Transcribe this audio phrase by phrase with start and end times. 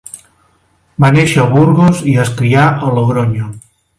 [1.03, 3.53] Va néixer a Burgos i es crià a Logronyo.